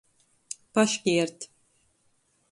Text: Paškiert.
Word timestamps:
Paškiert. 0.73 1.39